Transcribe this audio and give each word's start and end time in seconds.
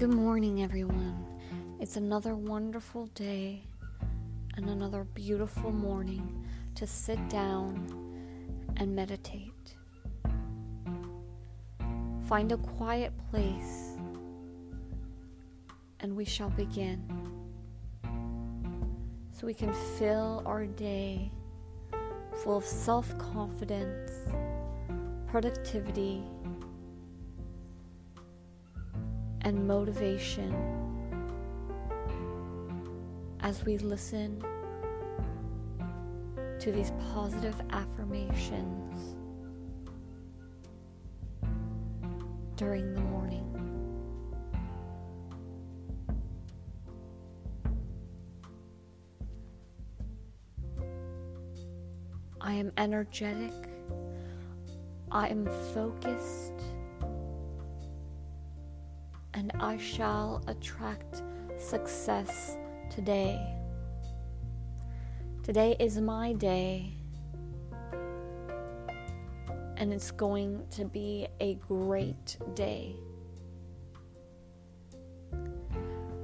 Good 0.00 0.14
morning, 0.14 0.62
everyone. 0.62 1.26
It's 1.78 1.98
another 1.98 2.34
wonderful 2.34 3.08
day 3.08 3.64
and 4.56 4.70
another 4.70 5.04
beautiful 5.04 5.72
morning 5.72 6.42
to 6.76 6.86
sit 6.86 7.18
down 7.28 7.74
and 8.78 8.96
meditate. 8.96 9.76
Find 12.26 12.50
a 12.50 12.56
quiet 12.56 13.12
place 13.30 13.98
and 16.00 16.16
we 16.16 16.24
shall 16.24 16.48
begin. 16.48 17.04
So 19.32 19.46
we 19.46 19.52
can 19.52 19.74
fill 19.98 20.42
our 20.46 20.64
day 20.64 21.30
full 22.42 22.56
of 22.56 22.64
self 22.64 23.18
confidence, 23.18 24.12
productivity, 25.26 26.22
and 29.50 29.66
motivation 29.66 30.54
as 33.40 33.64
we 33.64 33.78
listen 33.78 34.40
to 36.60 36.70
these 36.70 36.92
positive 37.12 37.60
affirmations 37.70 39.16
during 42.54 42.94
the 42.94 43.00
morning. 43.00 43.44
I 52.40 52.52
am 52.52 52.70
energetic. 52.76 53.52
I 55.10 55.26
am 55.26 55.44
focused 55.74 56.59
and 59.40 59.52
I 59.58 59.78
shall 59.78 60.42
attract 60.48 61.22
success 61.56 62.58
today. 62.90 63.40
Today 65.42 65.76
is 65.80 65.98
my 65.98 66.34
day, 66.34 66.92
and 69.78 69.94
it's 69.94 70.10
going 70.10 70.62
to 70.72 70.84
be 70.84 71.26
a 71.40 71.54
great 71.54 72.36
day. 72.54 72.96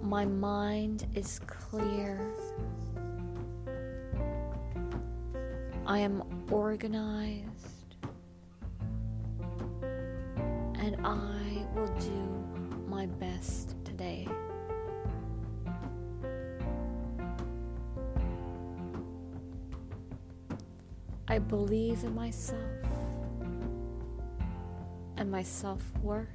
My 0.03 0.27
mind 0.27 1.07
is 1.15 1.41
clear. 1.47 2.21
I 5.87 6.01
am 6.01 6.23
organized, 6.51 7.97
and 10.75 10.99
I 11.03 11.67
will 11.75 11.89
do 11.99 12.56
my 12.97 13.05
best 13.05 13.75
today. 13.85 14.27
I 21.29 21.39
believe 21.39 22.05
in 22.05 22.15
myself 22.15 22.63
and 25.19 25.31
my 25.31 25.43
self 25.43 25.83
worth. 26.03 26.27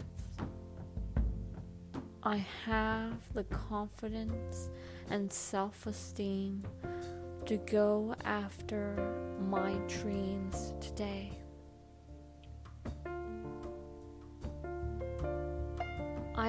I 2.21 2.45
have 2.67 3.17
the 3.33 3.45
confidence 3.45 4.69
and 5.09 5.33
self 5.33 5.87
esteem 5.87 6.63
to 7.47 7.57
go 7.57 8.13
after 8.23 9.35
my 9.49 9.73
dreams 9.87 10.75
today. 10.79 11.40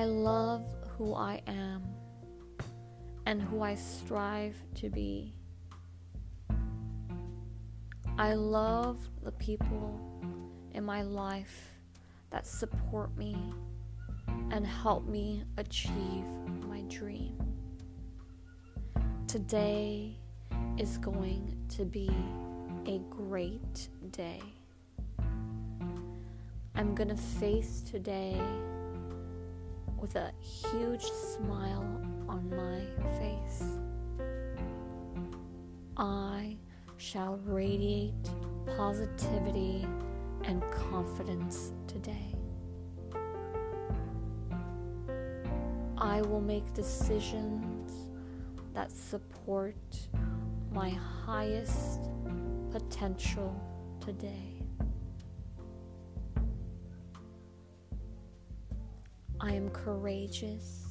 I 0.03 0.07
love 0.07 0.65
who 0.99 1.15
I 1.15 1.41
am 1.47 1.85
and 3.25 3.41
who 3.41 3.63
I 3.63 3.77
strive 3.77 4.57
to 4.75 4.91
be. 4.91 5.33
I 8.19 8.35
love 8.35 8.99
the 9.23 9.31
people 9.31 10.01
in 10.73 10.83
my 10.83 11.03
life 11.03 11.71
that 12.31 12.49
support 12.49 13.17
me 13.17 13.37
and 14.51 14.67
help 14.67 15.07
me 15.07 15.45
achieve 15.57 16.27
my 16.67 16.81
dream. 16.89 17.39
Today 19.29 20.17
is 20.79 20.99
going 20.99 21.57
to 21.77 21.85
be 21.85 22.11
a 22.87 22.99
great 23.09 23.89
day. 24.11 24.43
I'm 26.75 26.97
to 26.97 27.17
face 27.17 27.83
today 27.83 28.37
with 30.03 30.17
a 30.17 30.33
huge 30.41 31.05
smile 31.05 31.87
on 32.29 32.51
my 32.51 32.81
face. 33.19 33.63
I 35.97 36.57
shall 36.97 37.37
radiate 37.45 38.13
positivity 38.77 39.87
and 40.45 40.61
confidence 40.73 41.73
today. 41.87 42.35
I 45.97 46.21
will 46.23 46.41
make 46.41 46.75
decisions 46.75 48.11
that 48.75 48.91
support 48.91 49.77
my 50.73 50.91
highest 50.91 52.01
potential 52.73 53.55
today. 54.01 54.52
I 59.45 59.51
am 59.51 59.71
courageous. 59.71 60.87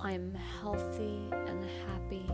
I 0.00 0.12
am 0.12 0.32
healthy 0.60 1.28
and 1.32 1.64
happy. 1.88 2.24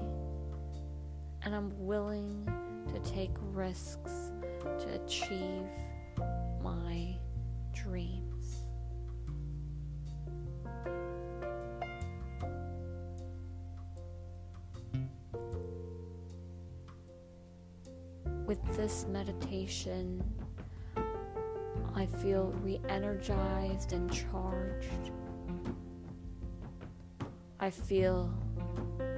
And 1.42 1.54
I'm 1.54 1.72
willing 1.78 2.46
to 2.92 3.10
take 3.10 3.30
risks 3.40 4.32
to 4.60 5.02
achieve 5.02 5.70
my 6.62 7.16
dreams. 7.72 8.66
With 18.46 18.62
this 18.76 19.06
meditation, 19.08 20.22
I 21.96 22.06
feel 22.06 22.52
re 22.62 22.80
energized 22.88 23.92
and 23.92 24.12
charged. 24.12 25.12
I 27.60 27.70
feel 27.70 28.34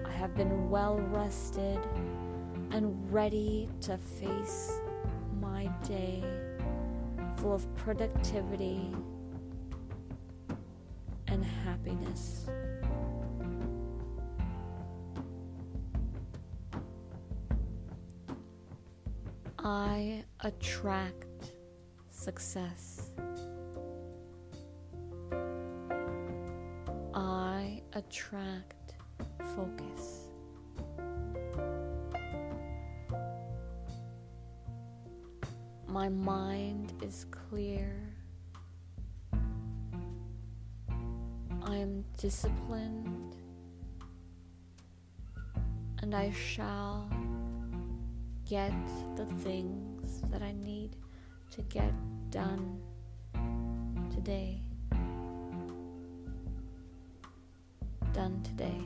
I 0.05 0.11
have 0.13 0.35
been 0.35 0.69
well 0.69 0.99
rested 0.99 1.79
and 2.71 3.13
ready 3.13 3.69
to 3.81 3.97
face 3.97 4.79
my 5.41 5.67
day 5.89 6.23
full 7.39 7.55
of 7.55 7.75
productivity 7.77 8.93
and 11.29 11.45
happiness. 11.45 12.47
I 19.59 20.25
attract 20.41 21.26
success. 22.27 23.13
I 27.15 27.81
attract 27.93 28.95
focus. 29.55 30.27
My 35.87 36.09
mind 36.09 36.93
is 37.01 37.27
clear. 37.31 37.95
I 41.63 41.77
am 41.77 42.05
disciplined 42.19 43.37
and 46.03 46.13
I 46.13 46.33
shall 46.33 47.09
get 48.45 48.75
the 49.15 49.27
things 49.47 50.23
that 50.33 50.43
I 50.43 50.51
need 50.51 50.97
to 51.53 51.63
get 51.63 51.95
done 52.31 52.81
today. 54.11 54.61
Done 58.13 58.43
today. 58.43 58.81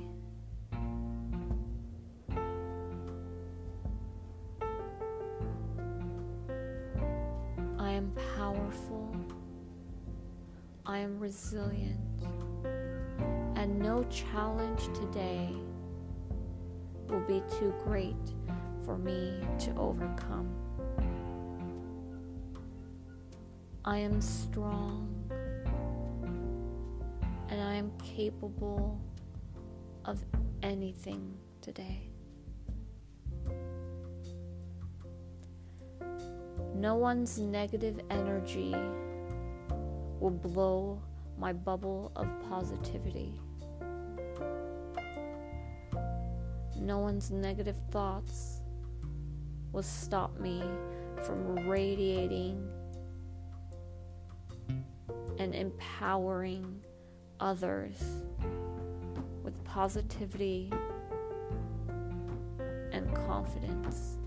I 7.79 7.91
am 7.91 8.13
powerful. 8.37 9.15
I 10.85 10.99
am 10.99 11.19
resilient. 11.19 11.99
And 13.57 13.79
no 13.79 14.05
challenge 14.05 14.85
today 14.95 15.51
will 17.09 17.21
be 17.21 17.43
too 17.59 17.75
great 17.85 18.17
for 18.85 18.97
me 18.99 19.41
to 19.61 19.75
overcome. 19.77 20.70
I 23.85 23.99
am 23.99 24.21
strong. 24.21 25.09
And 27.49 27.61
I 27.61 27.75
am 27.75 27.91
capable 27.99 29.01
of 30.05 30.23
anything 30.63 31.35
today. 31.63 32.11
No 36.75 36.95
one's 36.95 37.39
negative 37.39 38.01
energy 38.11 38.75
will 40.21 40.31
blow 40.31 41.03
my 41.39 41.53
bubble 41.53 42.13
of 42.17 42.29
positivity. 42.49 43.33
No 46.77 46.99
one's 46.99 47.31
negative 47.31 47.77
thoughts 47.91 48.61
will 49.73 49.83
stop 49.83 50.39
me 50.39 50.63
from 51.23 51.69
radiating 51.69 52.69
and 55.39 55.55
empowering 55.55 56.81
others 57.39 57.97
with 59.43 59.63
positivity 59.65 60.73
and 62.93 63.15
confidence. 63.15 64.19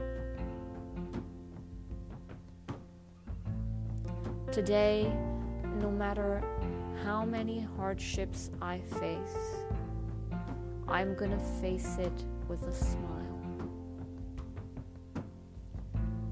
Today, 4.52 5.12
no 5.80 5.90
matter 5.90 6.44
how 7.04 7.26
many 7.26 7.68
hardships 7.78 8.52
I 8.62 8.80
face, 9.00 9.38
I'm 10.88 11.16
gonna 11.16 11.40
face 11.62 11.98
it 11.98 12.14
with 12.48 12.62
a 12.68 12.74
smile. 12.74 13.24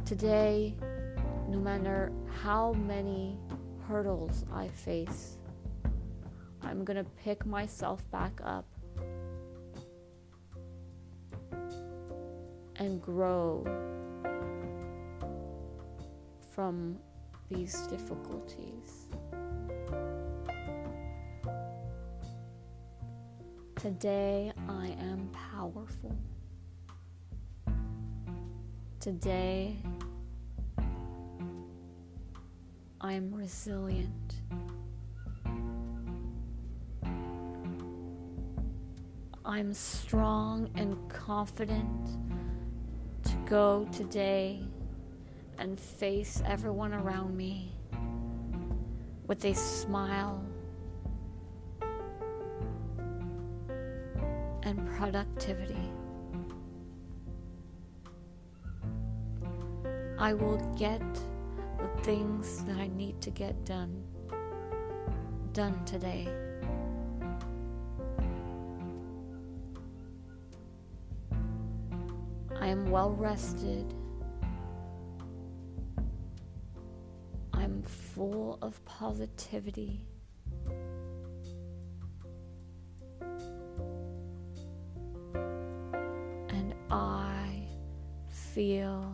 Today, 0.06 0.76
no 1.48 1.58
matter 1.58 2.12
how 2.44 2.74
many 2.74 3.38
hurdles 3.92 4.46
I 4.54 4.70
face, 4.70 5.38
I'm 6.62 6.86
gonna 6.86 7.04
pick 7.26 7.46
myself 7.46 8.10
back 8.10 8.40
up 8.42 8.66
and 12.78 13.02
grow 13.02 13.66
from 16.56 16.98
these 17.50 17.76
difficulties. 17.88 19.10
Today 23.76 24.54
I 24.70 24.96
am 25.02 25.30
powerful. 25.34 26.16
Today 29.02 29.76
I 33.04 33.14
am 33.14 33.34
resilient. 33.34 34.36
I'm 39.44 39.74
strong 39.74 40.70
and 40.76 40.96
confident 41.10 42.10
to 43.24 43.36
go 43.48 43.88
today 43.92 44.62
and 45.58 45.80
face 45.80 46.44
everyone 46.46 46.94
around 46.94 47.36
me 47.36 47.72
with 49.26 49.46
a 49.46 49.56
smile 49.56 50.46
and 54.62 54.88
productivity. 54.96 55.90
I 60.20 60.36
will 60.36 60.60
get 60.78 61.02
things 62.04 62.64
that 62.64 62.78
I 62.78 62.88
need 62.88 63.22
to 63.22 63.30
get 63.30 63.64
done 63.64 64.04
done 65.54 65.84
today. 65.86 66.28
I 72.60 72.68
am 72.68 72.90
well 72.90 73.12
rested. 73.12 73.94
I'm 77.54 77.84
full 77.84 78.58
of 78.62 78.84
positivity. 78.86 80.06
And 86.50 86.74
I 86.90 87.68
feel 88.30 89.11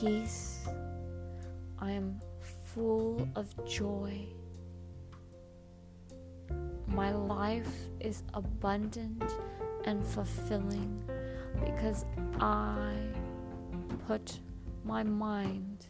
peace. 0.00 0.60
I 1.78 1.90
am 1.92 2.20
full 2.74 3.28
of 3.36 3.46
joy. 3.66 4.26
My 6.86 7.12
life 7.12 7.74
is 8.00 8.22
abundant 8.32 9.22
and 9.84 10.04
fulfilling 10.04 11.02
because 11.62 12.06
I 12.40 12.94
put 14.06 14.40
my 14.84 15.02
mind 15.02 15.86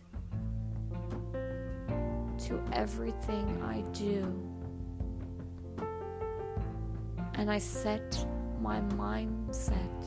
to 2.47 2.61
everything 2.73 3.62
I 3.62 3.83
do. 3.93 4.25
And 7.35 7.49
I 7.51 7.59
set 7.59 8.27
my 8.61 8.81
mindset 8.81 10.05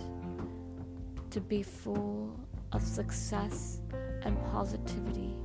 to 1.29 1.39
be 1.39 1.63
full 1.63 2.42
of 2.73 2.81
success 2.81 3.79
and 4.23 4.37
positivity. 4.51 5.35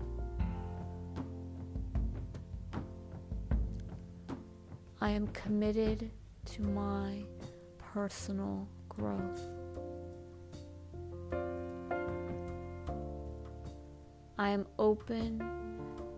I 5.01 5.11
am 5.11 5.29
committed 5.29 6.11
to 6.47 6.63
my 6.63 7.23
personal 7.79 8.67
growth. 8.89 9.41
I 14.39 14.51
am 14.51 14.67
open 14.79 15.43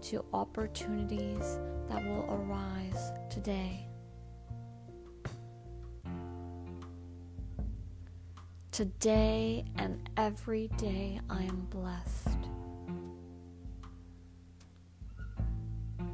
to 0.03 0.25
opportunities 0.33 1.59
that 1.89 2.05
will 2.05 2.27
arise 2.29 3.13
today. 3.29 3.90
Today 8.81 9.63
and 9.77 10.09
every 10.17 10.69
day 10.79 11.21
I 11.29 11.43
am 11.43 11.67
blessed 11.69 12.39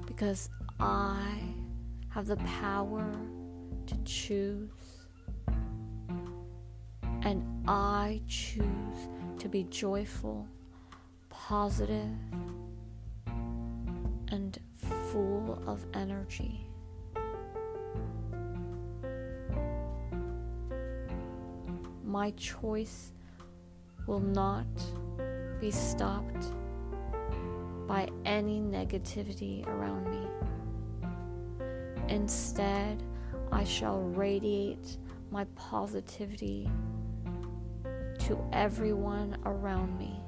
because 0.04 0.50
I 0.80 1.44
have 2.08 2.26
the 2.26 2.38
power 2.38 3.08
to 3.86 3.96
choose 3.98 4.68
and 7.22 7.44
I 7.68 8.20
choose 8.26 8.64
to 9.38 9.48
be 9.48 9.62
joyful, 9.70 10.44
positive, 11.30 12.18
and 14.32 14.58
full 14.74 15.62
of 15.68 15.86
energy. 15.94 16.66
My 22.16 22.30
choice 22.30 23.12
will 24.06 24.20
not 24.20 24.64
be 25.60 25.70
stopped 25.70 26.46
by 27.86 28.08
any 28.24 28.58
negativity 28.58 29.66
around 29.66 30.08
me. 30.08 30.26
Instead, 32.08 33.02
I 33.52 33.64
shall 33.64 34.00
radiate 34.00 34.96
my 35.30 35.44
positivity 35.56 36.70
to 38.20 38.42
everyone 38.50 39.36
around 39.44 39.98
me. 39.98 40.18